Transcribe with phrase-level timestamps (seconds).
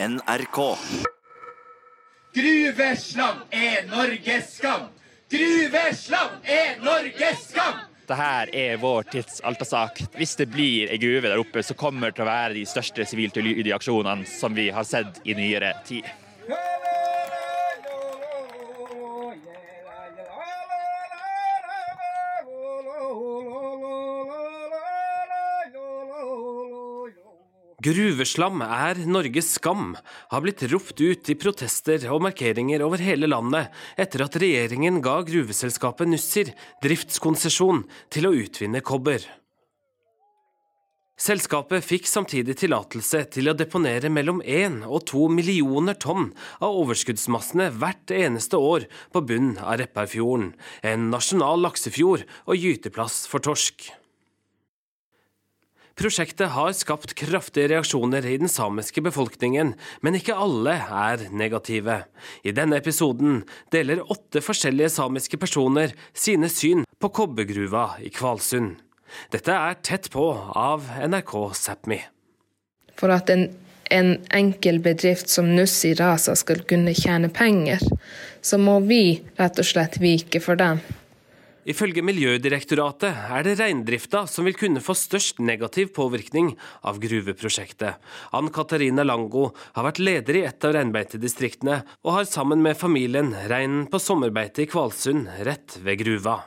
[0.00, 0.76] NRK.
[2.34, 4.84] Gruveslam er Norges skam!
[5.30, 7.80] Gruveslam er Norges skam!
[8.06, 9.98] Dette er vår tids altasak.
[10.14, 13.08] Hvis det blir ei gruve der oppe, så kommer det til å være de største
[13.10, 16.06] sivilt ulydige aksjonene som vi har sett i nyere tid.
[27.78, 29.92] Gruveslam er Norges skam,
[30.32, 35.20] har blitt ropt ut i protester og markeringer over hele landet etter at regjeringen ga
[35.22, 36.50] gruveselskapet Nussir
[36.82, 39.22] driftskonsesjon til å utvinne kobber.
[41.22, 47.70] Selskapet fikk samtidig tillatelse til å deponere mellom 1 og 2 millioner tonn av overskuddsmassene
[47.78, 50.50] hvert eneste år på bunnen av Repparfjorden,
[50.82, 53.86] en nasjonal laksefjord og gyteplass for torsk.
[55.98, 62.04] Prosjektet har skapt kraftige reaksjoner i den samiske befolkningen, men ikke alle er negative.
[62.46, 63.40] I denne episoden
[63.74, 68.76] deler åtte forskjellige samiske personer sine syn på kobbergruva i Kvalsund.
[69.34, 71.98] Dette er Tett på av NRK Sápmi.
[72.94, 73.48] For at en,
[73.90, 77.82] en enkel bedrift som Nussi Rasa skal kunne tjene penger,
[78.38, 80.78] så må vi rett og slett vike for dem.
[81.68, 86.54] Ifølge Miljødirektoratet er det reindrifta som vil kunne få størst negativ påvirkning
[86.88, 87.98] av gruveprosjektet.
[88.32, 93.34] Ann Katarina Lango har vært leder i et av reinbeitedistriktene, og har sammen med familien
[93.52, 96.38] reinen på sommerbeite i Kvalsund, rett ved gruva.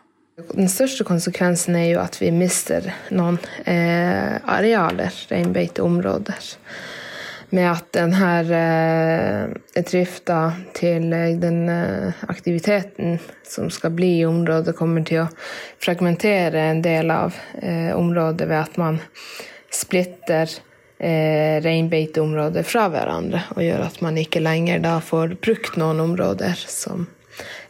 [0.56, 3.38] Den største konsekvensen er jo at vi mister noen
[3.70, 6.50] eh, arealer, reinbeiteområder.
[7.52, 10.40] Med at denne eh, drifta
[10.78, 15.30] til den eh, aktiviteten som skal bli i området, kommer til å
[15.84, 19.02] fragmentere en del av eh, området ved at man
[19.72, 26.00] splitter eh, reinbeiteområder fra hverandre, og gjør at man ikke lenger da får brukt noen
[26.04, 27.10] områder som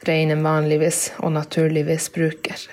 [0.07, 2.69] reinen vanligvis og naturligvis bruker.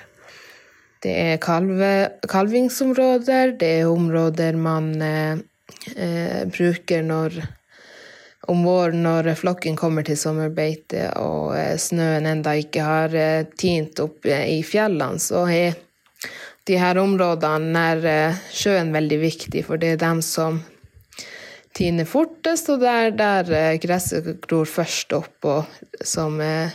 [0.99, 1.91] Det er kalve,
[2.27, 5.45] kalvingsområder, det er områder man eh, eh,
[6.53, 7.39] bruker når
[8.49, 13.99] om våren når flokken kommer til sommerbeite og eh, snøen enda ikke har eh, tint
[14.01, 15.75] opp eh, i fjellene, så er
[16.69, 20.61] de her områdene nær eh, sjøen veldig viktig, for det er dem som
[21.77, 26.73] tiner fortest, og det er der eh, gresset gror først opp, og som, er-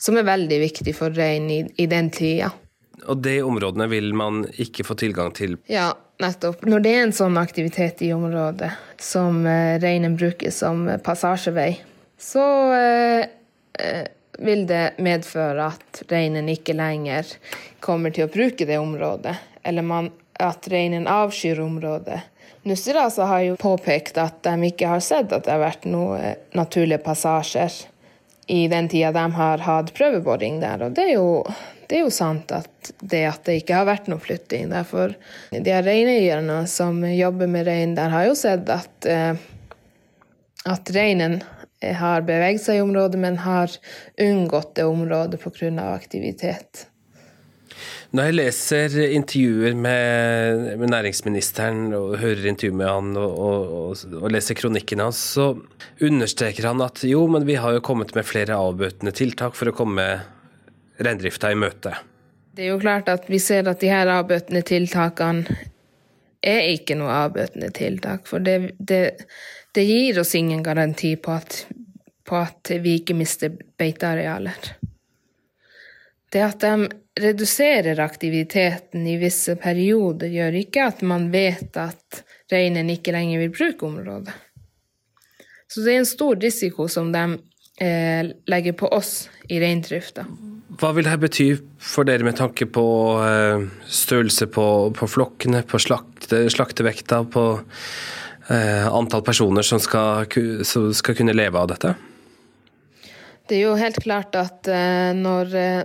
[0.00, 2.50] som er veldig viktig for rein i, i den tida.
[3.06, 5.58] Og de områdene vil man ikke få tilgang til.
[5.70, 6.64] Ja, nettopp.
[6.64, 8.70] Når det er en sånn aktivitet i området
[9.00, 11.76] som eh, reinen bruker som passasjevei,
[12.20, 12.44] så
[12.74, 13.24] eh,
[13.80, 14.04] eh,
[14.38, 17.28] vil det medføre at reinen ikke lenger
[17.84, 20.10] kommer til å bruke det området, eller man,
[20.42, 22.20] at reinen avskyr området.
[22.64, 27.02] Nussirasa har jo påpekt at de ikke har sett at det har vært noen naturlige
[27.04, 27.84] passasjer
[28.46, 30.86] i den tida de har hatt prøveboring der.
[30.86, 31.42] Og det er jo,
[31.88, 34.70] det er jo sant at det at det ikke har vært noe flytting.
[34.72, 35.16] Derfor
[35.52, 39.34] de reineierne som jobber med rein der, har jo sett at, eh,
[40.70, 41.40] at reinen
[41.84, 43.72] har beveget seg i området, men har
[44.20, 45.70] unngått det området pga.
[45.92, 46.86] aktivitet.
[48.14, 54.28] Når jeg leser intervjuer med, med næringsministeren og hører intervju med han og, og, og,
[54.30, 55.50] leser kronikken hans, så
[56.04, 59.76] understreker han at jo, men vi har jo kommet med flere avbøtende tiltak for å
[59.76, 60.06] komme
[61.02, 61.96] reindrifta i møte.
[62.54, 65.58] Det er jo klart at vi ser at de her avbøtende tiltakene
[66.44, 68.28] er ikke noe avbøtende tiltak.
[68.30, 69.26] For det, det,
[69.74, 71.64] det gir oss ingen garanti på at,
[72.28, 74.74] på at vi ikke mister beitearealer.
[76.34, 76.88] Det at de
[77.20, 83.52] reduserer aktiviteten i visse perioder, gjør ikke at man vet at reinen ikke lenger vil
[83.54, 84.34] bruke området.
[85.70, 87.22] Så det er en stor risiko som de
[87.78, 90.26] eh, legger på oss i reindrifta.
[90.74, 92.86] Hva vil dette bety for dere med tanke på
[93.22, 94.66] eh, størrelse på,
[94.98, 97.44] på flokkene, på slakte, slaktevekta, på
[98.50, 100.26] eh, antall personer som skal,
[100.66, 101.94] som skal kunne leve av dette?
[103.46, 105.82] Det er jo helt klart at eh, når eh,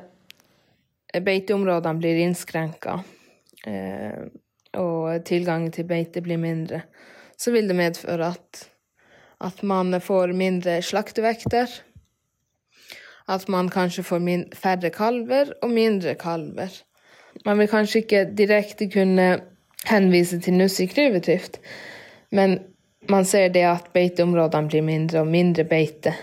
[1.13, 2.99] beiteområdene blir innskrenka,
[3.67, 4.25] eh,
[4.77, 6.83] og tilgangen til beite blir mindre,
[7.37, 8.65] så vil det medføre at,
[9.41, 11.69] at man får mindre slaktevekter.
[13.29, 14.23] At man kanskje får
[14.57, 16.73] færre kalver og mindre kalver.
[17.45, 19.27] Man vil kanskje ikke direkte kunne
[19.85, 21.59] henvise til nuss i gruvedrift,
[22.31, 22.59] men
[23.09, 26.13] man ser det at beiteområdene blir mindre og mindre beite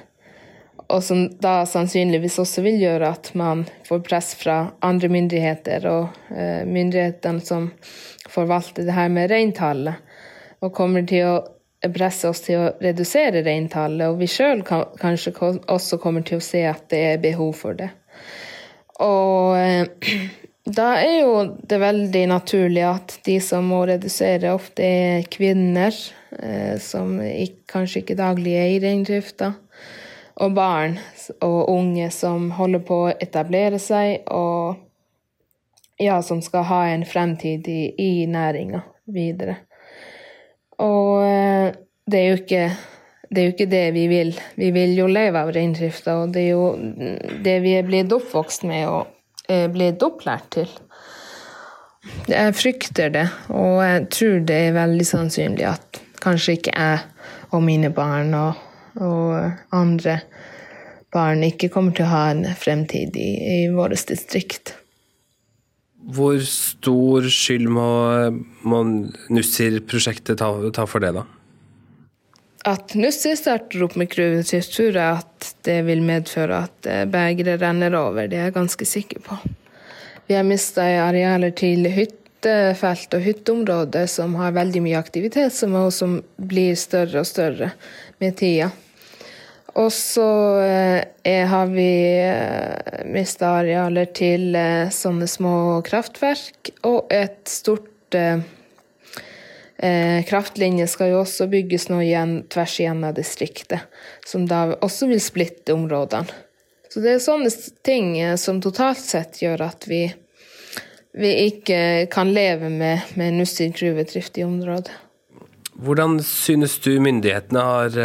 [0.88, 6.30] og som da sannsynligvis også vil gjøre at man får press fra andre myndigheter og
[6.30, 7.70] eh, myndighetene som
[8.30, 10.02] forvalter det her med reintallet,
[10.62, 15.34] og kommer til å presse oss til å redusere reintallet, og vi sjøl kanskje
[15.66, 17.90] også kommer til å se at det er behov for det.
[19.04, 19.54] Og
[20.66, 21.34] da er jo
[21.68, 25.94] det veldig naturlig at de som må redusere, ofte er kvinner
[26.40, 27.20] eh, som
[27.70, 29.52] kanskje ikke daglig er i reindrifta,
[30.36, 30.98] og barn
[31.40, 34.76] og unge som holder på å etablere seg, og
[36.02, 39.62] ja, som skal ha en fremtid i, i næringa videre.
[40.82, 41.72] Og eh,
[42.06, 42.66] det er ikke
[43.26, 44.28] det er jo ikke det vi vil.
[44.54, 46.66] Vi vil jo leve av reindrifta, og det er jo
[47.42, 50.70] det vi er blitt oppvokst med og er blitt opplært til.
[52.30, 57.02] Jeg frykter det, og jeg tror det er veldig sannsynlig at kanskje ikke jeg
[57.54, 58.62] og mine barn og,
[59.02, 60.20] og andre
[61.14, 64.74] barn ikke kommer til å ha en fremtid i, i vårt distrikt.
[66.06, 67.88] Hvor stor skyld må,
[68.62, 68.82] må
[69.32, 71.24] Nussir-prosjektet ta, ta, for det, da?
[72.66, 77.62] At Nussir starter opp med gruvedrift, tror jeg at det vil medføre at eh, begeret
[77.62, 78.30] renner over.
[78.30, 79.38] Det er jeg ganske sikker på.
[80.26, 86.10] Vi har mista arealer til hyttefelt og hytteområder som har veldig mye aktivitet, som også
[86.38, 87.70] blir større og større
[88.22, 88.72] med tida.
[89.76, 90.26] Og så
[90.64, 91.90] eh, har vi
[92.24, 98.40] eh, mista arealer til eh, sånne små kraftverk, og et stort eh,
[100.30, 103.84] kraftlinje skal jo også bygges nå igjen tvers igjennom distriktet,
[104.24, 106.44] som da også vil splitte områdene.
[106.88, 107.52] Så det er sånne
[107.84, 110.06] ting som totalt sett gjør at vi,
[111.12, 114.94] vi ikke kan leve med, med Nussir gruvedrift i området.
[115.76, 118.00] Hvordan synes du myndighetene har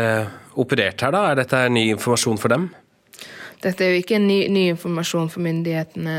[0.59, 1.25] operert her, da?
[1.31, 2.69] Er dette ny informasjon for dem?
[3.62, 6.15] Dette er jo ikke ny, ny informasjon for myndighetene.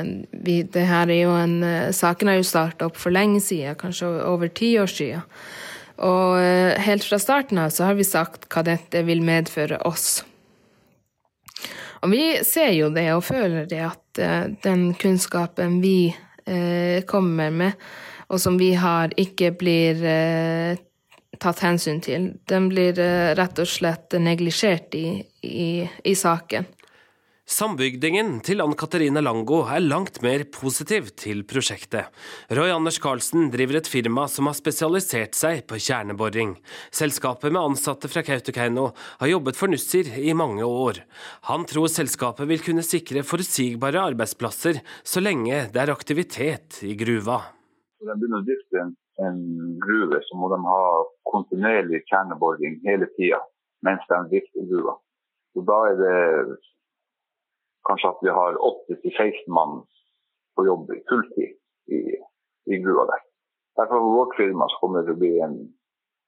[0.46, 4.76] Vi, er en, uh, saken har jo starta opp for lenge siden, kanskje over ti
[4.78, 5.24] år siden.
[6.02, 10.22] Og uh, helt fra starten av så har vi sagt hva dette vil medføre oss.
[12.02, 16.14] Og vi ser jo det og føler det at uh, den kunnskapen vi
[17.06, 17.76] kommer med,
[18.26, 20.00] og som vi har, ikke blir
[21.40, 22.32] tatt hensyn til.
[22.48, 25.06] Den blir eh, rett og slett neglisjert i,
[25.46, 25.72] i,
[26.04, 26.68] i saken.
[27.52, 32.06] Sambygdingen til Ann Katarina Lango er langt mer positiv til prosjektet.
[32.54, 36.54] Roy Anders Karlsen driver et firma som har spesialisert seg på kjerneboring.
[36.94, 41.02] Selskapet med ansatte fra Kautokeino har jobbet for Nussir i mange år.
[41.50, 47.42] Han tror selskapet vil kunne sikre forutsigbare arbeidsplasser så lenge det er aktivitet i gruva.
[48.00, 48.86] Den begynner å drifte
[49.20, 49.38] en
[49.82, 50.82] gruve, så må de ha
[51.28, 53.40] kontinuerlig kjerneboring hele tida
[53.84, 54.94] mens de drifter gruva.
[55.52, 56.18] Så da er det
[57.88, 59.82] kanskje at vi har 8-16 mann
[60.56, 61.56] på jobb fulltid
[61.90, 62.00] i,
[62.70, 63.24] i gruva der.
[63.80, 65.56] Derfor for vårt firma så kommer det til å bli en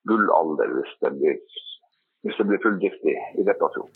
[0.08, 1.38] gullalder hvis det blir,
[2.24, 3.92] hvis det blir full drift i, i reparasjon.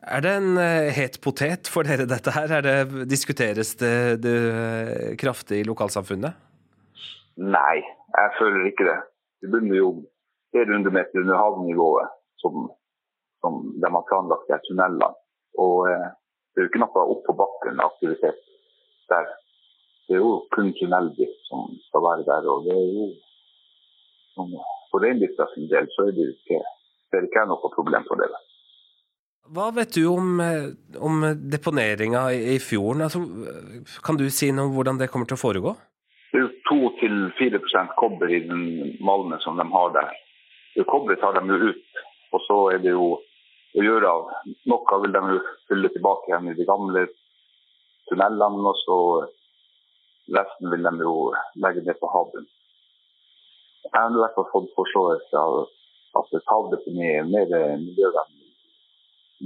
[0.00, 2.52] Er det en uh, het potet for dere, dette her?
[2.58, 4.36] Er det, diskuteres det, det
[5.20, 6.49] kraftig i lokalsamfunnet?
[7.40, 7.80] Nei,
[8.20, 8.98] jeg føler ikke det.
[9.40, 9.90] Vi begynner jo
[10.52, 12.08] flere hundre meter under havnivået
[12.42, 12.66] som,
[13.40, 15.08] som de har planlagt de tunnelene.
[15.64, 16.08] Og eh,
[16.52, 18.42] det er jo ikke noe opp på bakken aktivitet
[19.12, 19.30] der.
[20.06, 22.50] Det er jo kun tunneldrift som skal være der.
[22.52, 23.08] og det er jo
[24.34, 24.52] som,
[24.90, 26.62] For reindrifta sin del så er det jo ikke,
[27.12, 28.30] det ikke noe problem for det.
[29.50, 30.68] Hva vet du om, eh,
[31.00, 33.06] om deponeringa i fjorden?
[33.06, 33.22] Altså,
[34.04, 35.74] kan du si noe om hvordan det kommer til å foregå?
[36.80, 38.62] Det er jo 2-4 kobber i den
[39.04, 40.14] malmen som de har der.
[40.88, 42.00] Kobber tar de jo ut.
[42.32, 43.08] Og så er det jo
[43.76, 44.30] å gjøre av
[44.70, 47.02] Noe vil de jo fylle tilbake igjen i de gamle
[48.08, 48.64] tunnelene.
[48.70, 48.98] Og så
[50.38, 51.14] resten vil de jo
[51.64, 52.48] legge ned på havbunnen.
[53.84, 55.60] Jeg har i hvert fall fått forståelse av
[56.20, 57.52] at havdeponi er mer
[57.84, 58.48] miljøvennlig.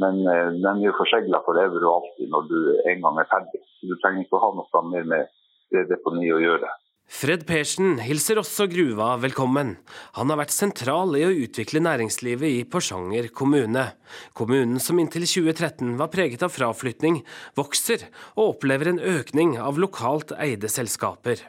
[0.02, 2.56] Men eh, den er jo forsegla for evig og alltid når du
[2.92, 3.62] en gang er ferdig.
[3.82, 5.30] Du trenger ikke å ha noe mer med
[5.74, 6.70] det deponiet å gjøre.
[7.04, 9.74] Fred Persen hilser også gruva velkommen.
[10.16, 13.82] Han har vært sentral i å utvikle næringslivet i Porsanger kommune.
[14.32, 17.20] Kommunen som inntil 2013 var preget av fraflytning,
[17.60, 21.42] vokser og opplever en økning av lokalt eide selskaper.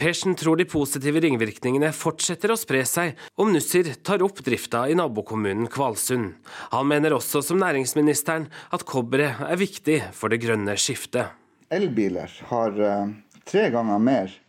[0.00, 4.96] Persen tror de positive ringvirkningene fortsetter å spre seg om Nussir tar opp drifta i
[4.98, 6.32] nabokommunen Kvalsund.
[6.72, 11.36] Han mener også som næringsministeren at kobberet er viktig for det grønne skiftet.
[11.72, 13.12] Elbiler har uh
[13.44, 14.40] tre ganger mer eh,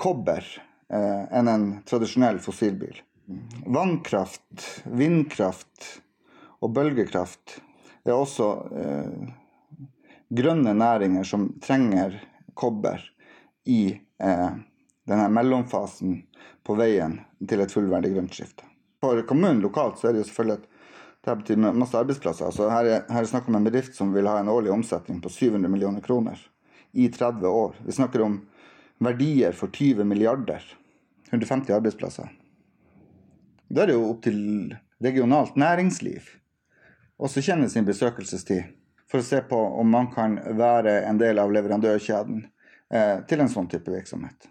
[0.00, 0.44] kobber
[0.88, 3.02] eh, enn en tradisjonell fossilbil.
[3.68, 5.88] Vannkraft, vindkraft
[6.64, 7.58] og bølgekraft
[8.08, 8.48] er også
[8.80, 9.28] eh,
[10.28, 12.16] grønne næringer som trenger
[12.58, 13.02] kobber
[13.68, 14.50] i eh,
[15.08, 16.22] denne mellomfasen
[16.64, 18.64] på veien til et fullverdig grønt skifte.
[19.00, 20.74] For kommunen lokalt så er det jo selvfølgelig at
[21.28, 22.48] det betyr masse arbeidsplasser.
[22.48, 25.20] Altså her, er, her er snakk om en bedrift som vil ha en årlig omsetning
[25.22, 26.40] på 700 millioner kroner
[26.92, 27.76] i 30 år.
[27.84, 28.38] Vi snakker om
[28.98, 30.64] verdier for 20 milliarder.
[31.30, 32.28] 150 arbeidsplasser.
[33.68, 34.38] Da er det jo opp til
[35.04, 36.34] regionalt næringsliv
[37.18, 38.74] også kjenne sin besøkelsestid
[39.10, 42.44] for å se på om man kan være en del av leverandørkjeden
[42.94, 44.48] eh, til en sånn type virksomhet.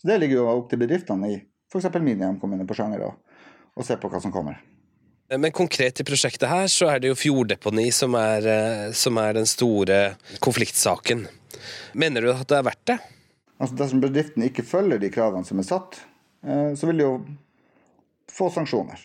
[0.00, 1.38] Så Det ligger jo opp til bedriftene i
[1.70, 1.88] f.eks.
[2.00, 4.58] min hjemkommune på Sjanger å se på hva som kommer.
[5.30, 9.38] Men konkret i prosjektet her så er det jo fjorddeponi som er, eh, som er
[9.38, 10.00] den store
[10.42, 11.28] konfliktsaken.
[11.94, 12.98] Mener du at det er verdt det?
[13.60, 16.00] Altså Dersom bedriften ikke følger de kravene som er satt,
[16.46, 17.14] eh, så vil de jo
[18.32, 19.02] få sanksjoner.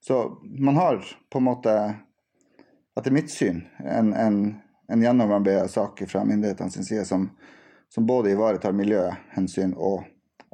[0.00, 1.74] Så man har på en måte,
[2.96, 4.38] etter mitt syn, en, en,
[4.88, 7.28] en gjennomarbeidet sak fra myndighetene sin side som,
[7.92, 10.06] som både ivaretar miljøhensyn og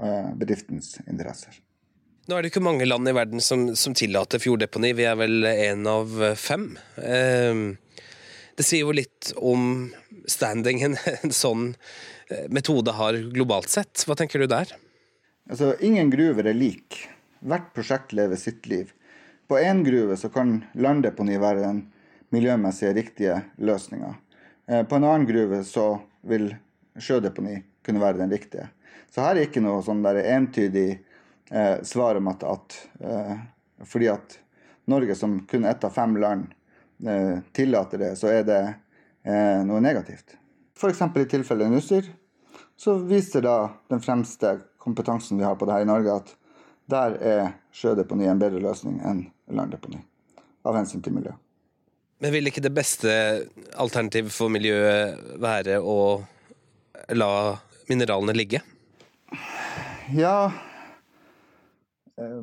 [0.02, 1.60] eh, bedriftens interesser.
[2.26, 4.94] Nå er det ikke mange land i verden som, som tillater fjorddeponi.
[4.98, 6.72] Vi er vel én av fem.
[6.96, 7.62] Eh,
[8.56, 9.92] det sier jo litt om
[10.30, 11.70] standingen en sånn
[12.52, 14.04] metode har globalt sett.
[14.06, 14.72] Hva tenker du der?
[15.50, 17.00] Altså, ingen gruver er lik.
[17.42, 18.92] Hvert prosjekt lever sitt liv.
[19.48, 21.80] På én gruve så kan landdeponi være den
[22.32, 24.14] miljømessig riktige løsninga.
[24.66, 25.86] Eh, på en annen gruve så
[26.28, 26.52] vil
[26.96, 28.68] sjødeponi kunne være den riktige.
[29.10, 30.88] Så her er ikke noe sånn der entydig
[31.50, 33.34] eh, svar om at, at eh,
[33.84, 34.38] fordi at
[34.88, 36.54] Norge som kun ett av fem land
[37.06, 38.62] eh, tillater det, så er det
[39.26, 40.38] eh, noe negativt.
[40.78, 41.02] F.eks.
[41.02, 42.08] i tilfellet Nussir
[42.82, 43.56] så viser da
[43.92, 46.34] den fremste kompetansen vi har på det her i Norge, at
[46.90, 49.24] der er sjødeponi en bedre løsning enn
[49.54, 50.02] landdeponi.
[50.66, 51.32] Av hensyn til miljø.
[52.22, 53.12] Men vil ikke det beste
[53.82, 55.96] alternativet for miljøet være å
[57.18, 57.32] la
[57.90, 58.62] mineralene ligge?
[60.14, 60.50] Ja,
[62.16, 62.42] Eh,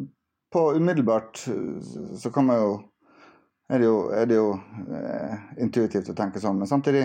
[0.51, 1.47] på umiddelbart
[2.17, 2.83] så kan man jo
[3.69, 4.47] er det jo, er det jo
[4.97, 6.57] eh, intuitivt å tenke sånn.
[6.57, 7.03] Men samtidig,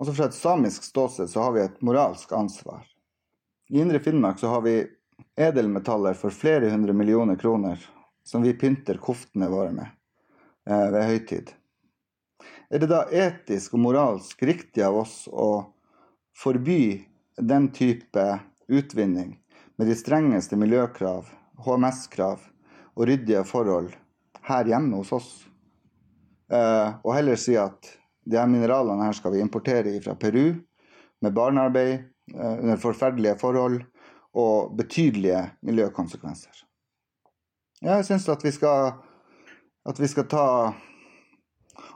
[0.00, 2.86] også fra et samisk ståsted, så har vi et moralsk ansvar.
[3.70, 4.74] I Indre Finnmark så har vi
[5.36, 7.80] edelmetaller for flere hundre millioner kroner
[8.24, 9.88] som vi pynter koftene våre med
[10.70, 11.52] eh, ved høytid.
[12.70, 15.50] Er det da etisk og moralsk riktig av oss å
[16.36, 17.04] forby
[17.36, 18.26] den type
[18.70, 19.34] utvinning
[19.76, 21.28] med de strengeste miljøkrav,
[21.60, 22.42] HMS-krav
[22.96, 23.92] og ryddige forhold
[24.48, 25.30] her hjemme hos oss.
[26.50, 30.54] Eh, og heller si at de her mineralene her skal vi importere fra Peru
[31.20, 31.94] med barnearbeid
[32.34, 33.80] eh, under forferdelige forhold
[34.40, 36.66] og betydelige miljøkonsekvenser.
[37.80, 38.92] Jeg syns at vi skal
[39.88, 40.46] at vi skal ta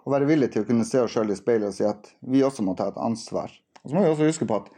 [0.04, 2.42] og være villige til å kunne se oss sjøl i speilet og si at vi
[2.44, 3.52] også må ta et ansvar.
[3.82, 4.70] Og så må vi også huske på at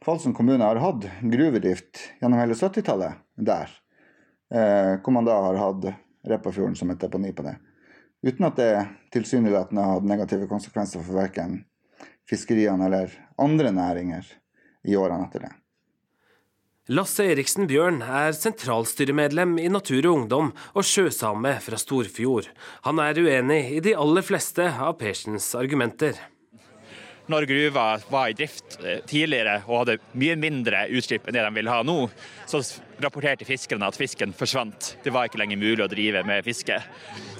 [0.00, 3.72] Kvalsund kommune har hatt gruvedrift gjennom hele 70-tallet der.
[4.48, 5.90] Eh, hvor man da har hatt
[6.30, 7.54] Repparfjorden som et deponi på det.
[8.26, 8.72] Uten at det
[9.14, 11.62] tilsynelatende har hatt negative konsekvenser for verken
[12.28, 14.26] fiskeriene eller andre næringer
[14.86, 15.54] i årene etter det.
[16.90, 22.50] Lasse Eriksen Bjørn er sentralstyremedlem i Natur og Ungdom og sjøsame fra Storfjord.
[22.86, 26.18] Han er uenig i de aller fleste av Persens argumenter
[27.30, 31.52] når gruva var i drift eh, tidligere og hadde mye mindre utslipp enn det de
[31.60, 31.98] vil ha nå,
[32.50, 32.62] så
[33.02, 34.94] rapporterte fiskerne at fisken forsvant.
[35.04, 36.76] Det var ikke lenger mulig å drive med fiske.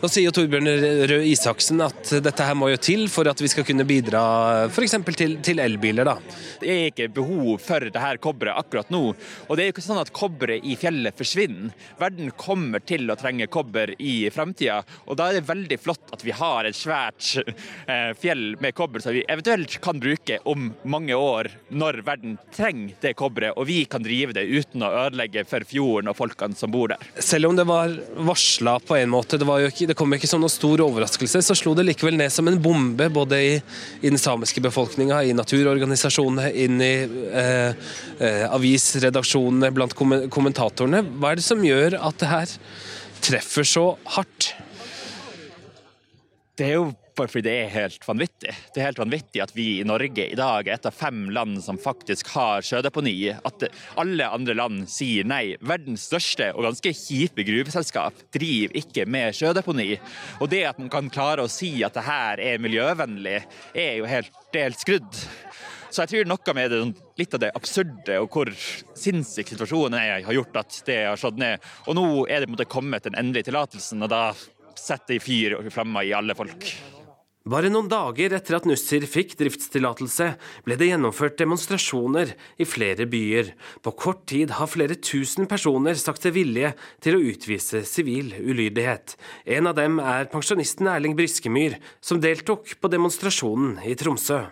[0.01, 0.69] Nå sier Torbjørn
[1.11, 4.23] Røe Isaksen at dette her må jo til for at vi skal kunne bidra
[4.71, 4.97] f.eks.
[5.21, 6.09] Til, til elbiler.
[6.09, 6.15] da.
[6.63, 9.03] Det er ikke behov for det her kobberet akkurat nå.
[9.13, 11.75] Og det er jo ikke sånn at kobberet i fjellet forsvinner.
[12.01, 16.25] Verden kommer til å trenge kobber i framtida, og da er det veldig flott at
[16.25, 21.17] vi har et svært eh, fjell med kobber som vi eventuelt kan bruke om mange
[21.17, 25.67] år, når verden trenger det kobberet, og vi kan drive det uten å ødelegge for
[25.69, 27.09] fjorden og folkene som bor der.
[27.23, 30.53] Selv om det var varsla på en måte, det, ikke, det, kom ikke som noen
[30.53, 33.53] stor overraskelse, så slo det likevel ned som en bombe både i,
[34.01, 36.95] i den samiske befolkninga, i naturorganisasjonene, inn i
[37.43, 41.05] eh, eh, avisredaksjonene, blant kommentatorene.
[41.19, 42.57] Hva er det som gjør at det her
[43.21, 44.53] treffer så hardt?
[46.61, 48.53] Det er jo bare fordi det er helt vanvittig.
[48.73, 51.61] Det er helt vanvittig at vi i Norge i dag er et av fem land
[51.65, 53.17] som faktisk har sjødeponi.
[53.47, 53.67] At
[54.01, 55.57] alle andre land sier nei.
[55.61, 59.91] Verdens største og ganske kjipe gruveselskap driver ikke med sjødeponi.
[60.41, 63.41] Og det at man kan klare å si at det her er miljøvennlig,
[63.75, 65.25] er jo helt, helt skrudd.
[65.91, 66.79] Så jeg tror noe med det,
[67.19, 68.53] litt av det absurde og hvor
[68.99, 71.59] sinnssyk situasjonen er, har gjort at det har slått ned.
[71.91, 74.31] Og nå er det på en måte kommet den endelige tillatelsen, og da
[74.79, 76.71] setter de fyr og flammer i alle folk.
[77.49, 80.27] Bare noen dager etter at Nussir fikk driftstillatelse,
[80.67, 83.55] ble det gjennomført demonstrasjoner i flere byer.
[83.81, 89.17] På kort tid har flere tusen personer sagt seg villige til å utvise sivil ulydighet.
[89.57, 94.43] En av dem er pensjonisten Erling Briskemyr, som deltok på demonstrasjonen i Tromsø.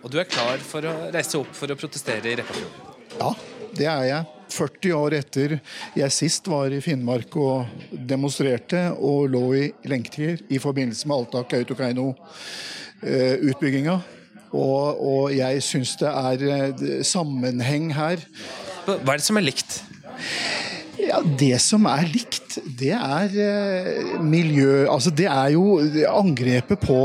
[0.00, 2.96] Og du er klar for å reise opp for å protestere i Repparfjorden?
[3.18, 3.34] Ja,
[3.78, 4.24] det er jeg.
[4.48, 5.58] 40 år etter
[5.98, 7.66] jeg sist var i Finnmark og
[8.08, 13.96] demonstrerte og lå i lenketider i forbindelse med Alta-Kautokeino-utbygginga.
[14.48, 18.16] Og, og, jeg syns det er eh, sammenheng her.
[18.86, 19.84] Hva er det som er likt?
[20.98, 24.86] Ja, Det som er likt, det er eh, miljø...
[24.88, 26.98] Altså, det er jo angrepet på,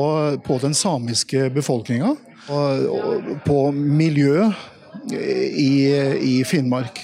[0.46, 2.16] på den samiske befolkninga.
[2.52, 4.52] Og, og på miljøet
[5.12, 5.74] i,
[6.20, 7.02] i Finnmark.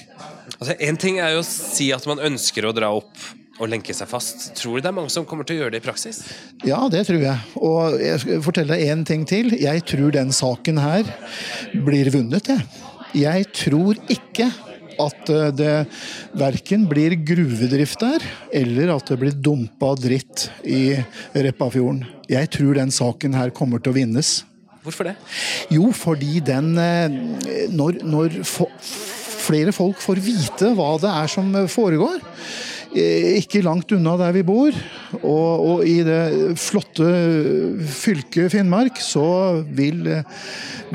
[0.59, 3.27] Altså, en ting er jo å si at man ønsker å dra opp
[3.59, 4.49] og lenke seg fast.
[4.55, 6.21] Tror du det er mange som kommer til å gjøre det i praksis?
[6.67, 7.37] Ja, det tror jeg.
[7.59, 9.51] Og jeg skal fortelle deg én ting til.
[9.59, 11.07] Jeg tror den saken her
[11.87, 12.63] blir vunnet, jeg.
[13.19, 14.47] Jeg tror ikke
[14.99, 15.73] at eh, det
[16.37, 18.25] verken blir gruvedrift der,
[18.61, 20.99] eller at det blir dumpa dritt i
[21.33, 22.03] Repparfjorden.
[22.29, 24.39] Jeg tror den saken her kommer til å vinnes.
[24.89, 25.15] Hvorfor det?
[25.71, 28.41] Jo, fordi den eh, Når, når
[29.39, 32.19] flere folk får vite hva det er som foregår.
[32.89, 34.73] Eh, ikke langt unna der vi bor,
[35.19, 37.05] og, og i det flotte
[37.85, 40.01] fylket Finnmark, så vil,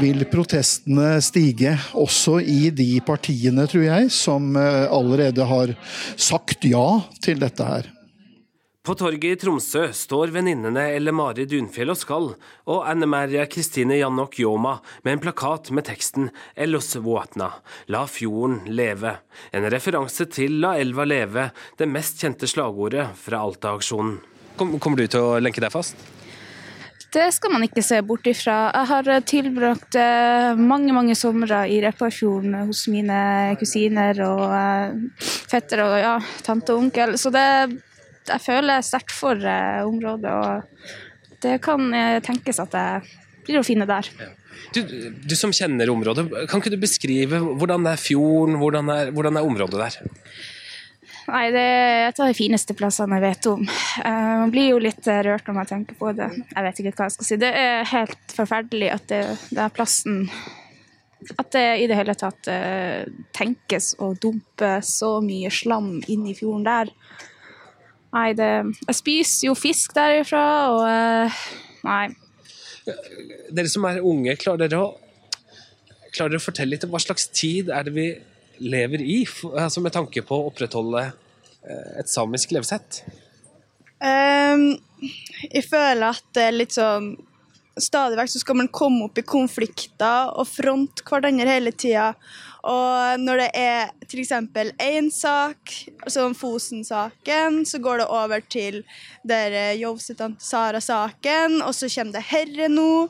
[0.00, 1.76] vil, protestene stige.
[1.94, 5.76] Også i de partiene, tror jeg, som eh, allerede har
[6.16, 6.88] sagt ja
[7.22, 7.93] til dette her.
[8.84, 12.26] På torget i Tromsø står venninnene Elle Mari Dunfjell og Skall
[12.68, 14.74] og Anne Maria Kristine Jannok Yoma
[15.06, 17.48] med en plakat med teksten 'Ellos Vuatna',
[17.88, 19.14] La fjorden leve.
[19.56, 21.46] En referanse til 'La elva leve',
[21.78, 24.18] det mest kjente slagordet fra Alta-aksjonen.
[24.58, 25.96] Kommer du til å lenke deg fast?
[27.08, 28.68] Det skal man ikke se bort ifra.
[28.68, 35.88] Jeg har tilbrakt eh, mange mange somre i Repparfjorden hos mine kusiner og eh, fettere
[35.88, 36.14] og ja,
[36.44, 37.16] tante og onkel.
[37.16, 37.80] Så det
[38.28, 43.66] jeg føler sterkt for uh, området, og det kan uh, tenkes at jeg blir å
[43.66, 44.08] finne der.
[44.74, 49.38] Du, du, som kjenner området, kan ikke du beskrive hvordan er fjorden, hvordan er, hvordan
[49.38, 49.98] er området der?
[51.24, 53.62] Nei, Det er et av de fineste plassene jeg vet om.
[54.04, 56.30] Uh, man blir jo litt rørt når man tenker på det.
[56.50, 57.40] Jeg vet ikke hva jeg skal si.
[57.40, 60.26] Det er helt forferdelig at det, det er plassen
[61.40, 63.04] At det i det hele tatt uh,
[63.36, 66.92] tenkes å dumpe så mye slam inn i fjorden der.
[68.14, 68.50] Nei, det
[68.86, 71.40] Jeg spiser jo fisk derifra, og uh,
[71.84, 72.04] Nei.
[73.54, 74.92] Dere som er unge, klarer dere å,
[76.14, 78.08] klarer dere å fortelle litt om hva slags tid er det vi
[78.62, 79.18] lever i,
[79.50, 83.00] altså med tanke på å opprettholde eh, et samisk levesett?
[84.04, 84.76] Um,
[85.48, 87.14] jeg føler at det er litt sånn
[87.80, 92.12] Stadig vekk så skal man komme opp i konflikter og fronte hverandre hele tida.
[92.64, 94.30] Og når det er f.eks.
[94.80, 95.72] én sak,
[96.08, 98.78] som Fosen-saken, så går det over til
[99.26, 103.08] der Jovsetan Sara-saken, og så kommer det herre nå.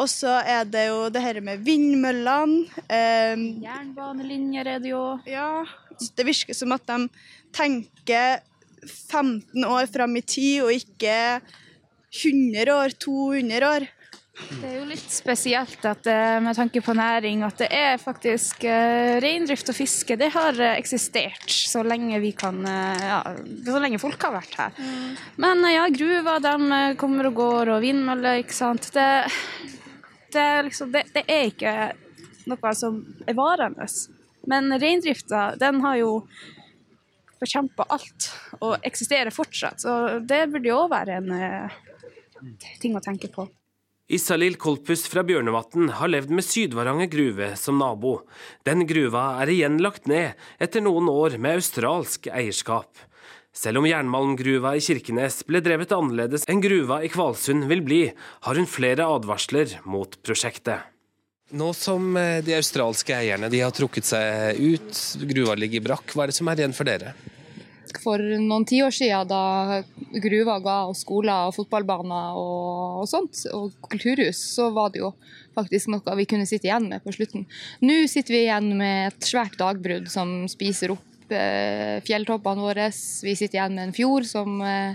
[0.00, 2.64] Og så er det jo det her med vindmøllene.
[2.88, 5.04] Eh, Jernbanelinjer er det jo.
[5.28, 5.62] Ja.
[5.98, 7.06] Det virker som at de
[7.54, 8.40] tenker
[8.82, 11.40] 15 år fram i tid, og ikke
[12.08, 13.88] 100 år, 200 år.
[14.38, 18.62] Det er jo litt spesielt at eh, med tanke på næring at det er faktisk
[18.64, 20.16] uh, reindrift og fiske.
[20.18, 23.18] Det har uh, eksistert så lenge vi kan ja,
[23.66, 24.78] så lenge folk har vært her.
[24.78, 25.16] Mm.
[25.42, 28.88] Men ja, gruver de kommer og går, og vindmøller, ikke sant.
[28.94, 29.08] Det,
[30.34, 31.74] det, liksom, det, det, er ikke
[32.48, 33.90] noe som er varende.
[34.48, 36.12] Men reindrifta, den har jo
[37.38, 39.82] forkjempa alt og eksisterer fortsatt.
[39.82, 41.32] Så det burde jo òg være en
[42.80, 43.48] ting å tenke på.
[44.08, 48.22] Isalill Kolpus fra Bjørnevatn har levd med Sydvaranger gruve som nabo.
[48.64, 52.88] Den gruva er igjen lagt ned etter noen år med australsk eierskap.
[53.52, 58.02] Selv om jernmalmgruva i Kirkenes ble drevet annerledes enn gruva i Kvalsund vil bli,
[58.48, 60.88] har hun flere advarsler mot prosjektet.
[61.52, 66.16] Nå som eh, de australske eierne de har trukket seg ut, gruva ligger i brakk,
[66.16, 67.12] hva er det som er igjen for dere?
[68.02, 69.82] For noen tiår siden, da
[70.22, 75.12] gruva ga oss skoler og fotballbaner og, og, sånt, og kulturhus, så var det jo
[75.58, 77.46] faktisk noe vi kunne sitte igjen med på slutten.
[77.82, 82.90] Nå sitter vi igjen med et svært dagbrudd som spiser opp eh, fjelltoppene våre.
[83.24, 84.94] Vi sitter igjen med en fjord som eh,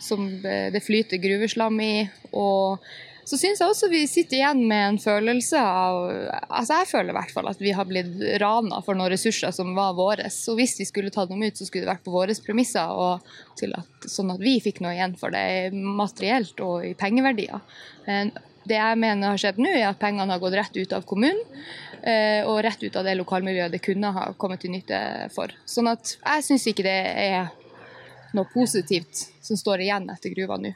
[0.00, 1.94] som det flyter gruveslam i.
[2.32, 2.80] og
[3.30, 6.00] så syns jeg også vi sitter igjen med en følelse av
[6.48, 9.70] altså Jeg føler i hvert fall at vi har blitt rana for noen ressurser som
[9.76, 10.26] var våre.
[10.50, 13.22] Og hvis vi skulle tatt dem ut, så skulle det vært på våre premisser, og
[13.62, 17.62] at, sånn at vi fikk noe igjen for det materielt og i pengeverdier.
[18.66, 21.62] Det jeg mener har skjedd nå, er at pengene har gått rett ut av kommunen.
[22.02, 24.98] Eh, og rett ut av det lokalmiljøet det kunne ha kommet til nytte
[25.34, 25.52] for.
[25.68, 27.50] Sånn at jeg syns ikke det er
[28.34, 30.74] noe positivt som står igjen etter gruva nå.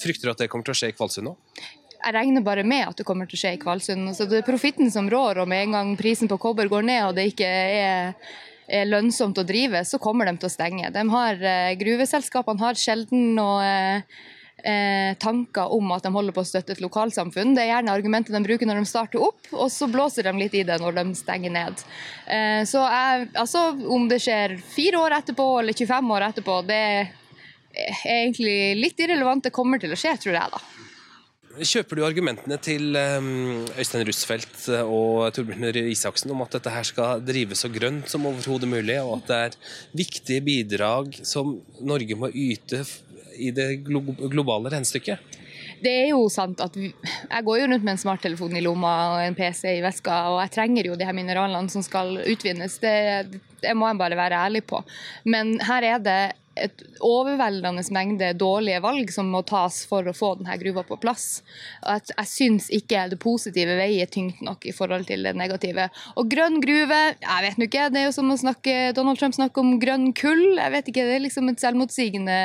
[0.00, 1.36] Frykter du at det kommer til å skje i Kvalsund nå?
[2.02, 4.08] Jeg regner bare med at det kommer til å skje i Kvalsund.
[4.10, 7.04] Altså, det er profitten som rår, og med en gang prisen på kobber går ned
[7.06, 8.16] og det ikke er,
[8.66, 10.90] er lønnsomt å drive, så kommer de til å stenge.
[10.90, 13.70] De har, eh, gruveselskapene har sjelden noe
[14.64, 17.54] eh, tanker om at de holder på å støtte et lokalsamfunn.
[17.54, 20.54] Det er gjerne argumentet de bruker når de starter opp, og så blåser de litt
[20.58, 21.86] i det når de stenger ned.
[22.26, 26.84] Eh, så jeg, altså, om det skjer fire år etterpå eller 25 år etterpå, det
[27.72, 29.44] er egentlig litt irrelevant.
[29.44, 30.62] Det kommer til å skje, tror jeg, da.
[31.52, 36.86] Kjøper du argumentene til ehm, Øystein Russfeldt og Torbjørn Røe Isaksen om at dette her
[36.88, 39.58] skal drives så grønt som overhodet mulig, og at det er
[40.00, 42.80] viktige bidrag som Norge må yte
[43.36, 45.38] i det globale regnestykket?
[45.82, 49.22] Det er jo sant at Jeg går jo rundt med en smarttelefon i lomma og
[49.24, 52.78] en PC i veska, og jeg trenger jo de her mineralene som skal utvinnes.
[52.80, 52.94] Det,
[53.60, 54.80] det må jeg bare være ærlig på.
[55.26, 56.20] Men her er det
[56.56, 61.42] et overveldende mengde dårlige valg som må tas for å få denne gruva på plass.
[61.88, 65.88] At jeg syns ikke det positive veier tyngt nok i forhold til det negative.
[66.20, 67.88] Og grønn gruve, jeg vet nå ikke.
[67.94, 70.44] Det er jo som å snakke, Donald Trump snakker om grønn kull.
[70.58, 72.38] Jeg vet ikke, Det er liksom et selvmotsigende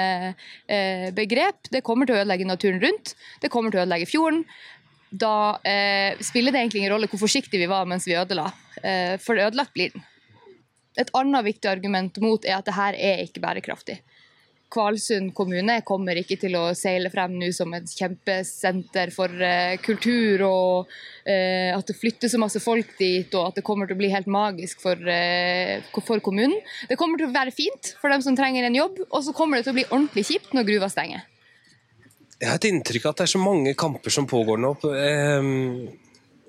[0.67, 1.69] eh, begrep.
[1.71, 3.15] Det kommer til å ødelegge naturen rundt.
[3.43, 4.43] Det kommer til å ødelegge fjorden.
[5.09, 8.49] Da eh, spiller det egentlig ingen rolle hvor forsiktige vi var mens vi ødela,
[8.83, 10.03] eh, for ødelagt blir den.
[10.97, 13.99] Et annet viktig argument mot er at det her er ikke bærekraftig.
[14.67, 20.43] Kvalsund kommune kommer ikke til å seile frem nå som et kjempesenter for uh, kultur,
[20.43, 24.01] og uh, at det flytter så masse folk dit, og at det kommer til å
[24.01, 26.57] bli helt magisk for, uh, for, kommunen.
[26.89, 29.59] Det kommer til å være fint for dem som trenger en jobb, og så kommer
[29.61, 31.23] det til å bli ordentlig kjipt når gruva stenger.
[32.37, 34.75] Jeg har et inntrykk av at det er så mange kamper som pågår nå.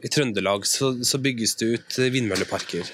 [0.04, 2.90] I Trøndelag så, så bygges det ut vindmølleparker.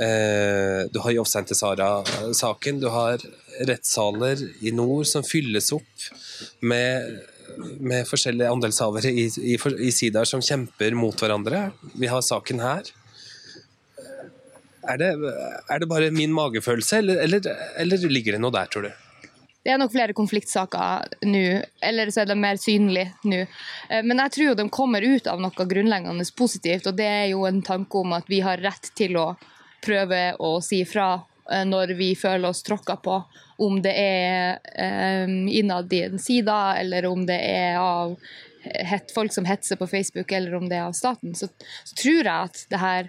[0.00, 1.14] Eh, du har
[1.48, 2.80] til Sara-saken.
[2.80, 3.22] Du har
[3.64, 6.08] rettssaler i nord som fylles opp
[6.60, 7.22] med,
[7.80, 11.70] med forskjellige andelshavere i, i, i sidaer som kjemper mot hverandre.
[11.96, 12.92] Vi har saken her.
[14.86, 17.48] Er det, er det bare min magefølelse, eller, eller,
[17.80, 18.92] eller, ligger det noe der, tror du?
[19.66, 21.42] Det er nok flere konfliktsaker nå,
[21.82, 23.40] eller så er det mer synlig nå.
[23.88, 27.48] Eh, men jeg tror de kommer ut av noe grunnleggende positivt, og det er jo
[27.48, 29.30] en tanke om at vi har rett til å
[29.86, 31.12] prøver å si fra
[31.50, 33.20] eh, når vi føler oss tråkka på,
[33.62, 34.58] om det er
[35.24, 38.18] um, innad i en side, eller om det er av
[39.14, 41.48] folk som hetser på Facebook, eller om det er av staten, så,
[41.86, 43.08] så tror jeg at det her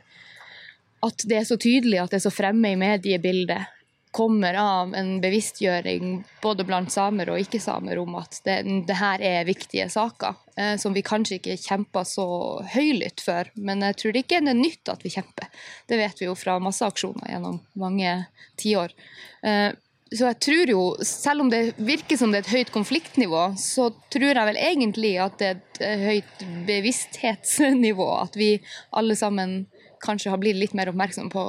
[1.05, 3.73] at det er så tydelig, at det er så fremme i mediebildet,
[4.11, 9.47] kommer av en bevisstgjøring både blant samer og ikke-samer om at det, det, her er
[9.47, 12.27] viktige saker, eh, som vi kanskje ikke kjemper så
[12.73, 13.51] høylytt før.
[13.55, 15.51] Men jeg tror det ikke er nytt at vi kjemper.
[15.89, 18.15] Det vet vi jo fra masse aksjoner gjennom mange
[18.61, 18.95] tiår.
[19.43, 19.69] Eh,
[20.07, 23.89] så jeg tror jo, selv om det virker som det er et høyt konfliktnivå, så
[24.13, 28.07] tror jeg vel egentlig at det er et høyt bevissthetsnivå.
[28.21, 28.53] At vi
[28.95, 29.65] alle sammen
[30.03, 31.43] kanskje har blitt litt mer oppmerksomme på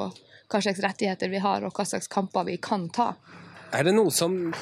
[0.48, 3.12] hva slags rettigheter vi har og hva slags kamper vi kan ta.
[3.76, 4.54] Er det noe som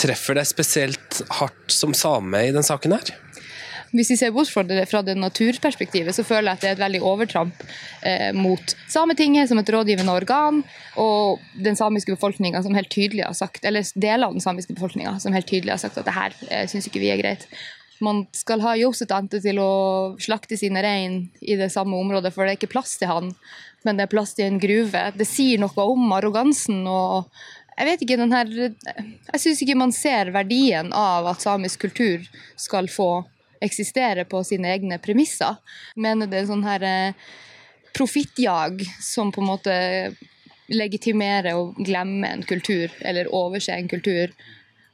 [0.00, 3.14] treffer deg spesielt hardt som same i den saken her?
[3.94, 6.74] Hvis vi ser bort fra det, fra det naturperspektivet, så føler jeg at det er
[6.74, 7.60] et veldig overtramp
[8.02, 10.64] eh, mot Sametinget som et rådgivende organ,
[10.98, 15.14] og den samiske befolkninga som helt tydelig har sagt, eller deler av den samiske befolkninga
[15.22, 17.46] som helt tydelig har sagt at det her eh, syns ikke vi er greit.
[18.02, 19.70] Man skal ha Josef-tante til å
[20.18, 23.30] slakte sine rein i det samme området, for det er ikke plass til han
[23.84, 25.04] men det er plass til en gruve.
[25.16, 27.30] Det sier noe om arrogansen og
[27.74, 32.22] jeg vet ikke, her, jeg syns ikke man ser verdien av at samisk kultur
[32.60, 33.24] skal få
[33.64, 35.56] eksistere på sine egne premisser.
[35.98, 37.24] Mener det er sånn her eh,
[37.96, 39.78] profittjag som på en måte
[40.70, 44.30] legitimerer å glemme en kultur, eller overse en kultur.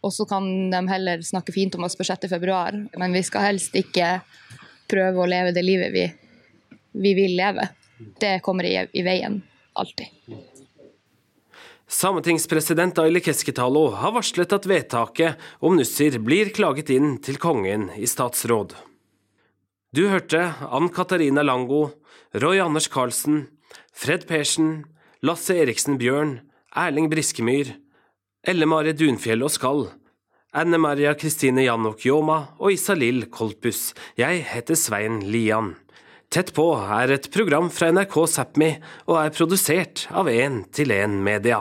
[0.01, 2.31] Og så kan de heller snakke fint om oss på 6.
[2.33, 4.23] februar, men vi skal helst ikke
[4.91, 6.07] prøve å leve det livet vi,
[7.05, 7.69] vi vil leve
[8.21, 9.41] det kommer i, i veien.
[9.73, 10.07] Alltid.
[11.91, 18.07] Sametingspresident Aili Keskitalo har varslet at vedtaket om Nussir blir klaget inn til kongen i
[18.07, 18.77] statsråd.
[19.91, 21.89] Du hørte Ann Katarina Lango,
[22.31, 23.49] Roy Anders Karlsen,
[23.91, 24.85] Fred Persen,
[25.27, 26.37] Lasse Eriksen Bjørn,
[26.79, 27.75] Erling Briskemyr,
[28.47, 29.89] Elle Mare Dunfjell og Skall,
[30.55, 33.91] Anne Maria Kristine Janok Yoma og Isalill Kolpus.
[34.19, 35.75] Jeg heter Svein Lian.
[36.31, 38.69] Tett på er et program fra NRK Sápmi
[39.09, 41.59] og er produsert av 1 til 1 Media.